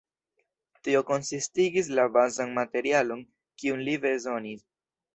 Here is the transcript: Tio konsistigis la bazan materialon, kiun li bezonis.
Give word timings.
Tio 0.87 1.01
konsistigis 1.09 1.91
la 2.01 2.07
bazan 2.17 2.57
materialon, 2.57 3.25
kiun 3.63 3.89
li 3.89 3.99
bezonis. 4.09 4.71